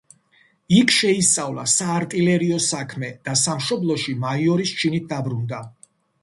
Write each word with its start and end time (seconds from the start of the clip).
იქ 0.77 0.93
შეისწავლა 0.93 1.65
საარტილერიო 1.73 2.57
საქმე 2.69 3.11
და 3.29 3.37
სამშობლოში 3.43 4.17
მაიორის 4.25 4.73
ჩინით 4.81 5.07
დაბრუნდა. 5.15 5.63